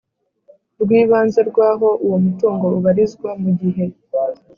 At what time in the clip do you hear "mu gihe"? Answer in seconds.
3.41-3.85